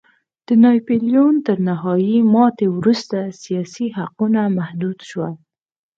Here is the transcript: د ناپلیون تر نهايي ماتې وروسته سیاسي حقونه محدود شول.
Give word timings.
د 0.47 0.49
ناپلیون 0.63 1.35
تر 1.47 1.57
نهايي 1.67 2.17
ماتې 2.33 2.67
وروسته 2.77 3.17
سیاسي 3.43 3.87
حقونه 3.97 4.41
محدود 4.57 4.97
شول. 5.09 5.33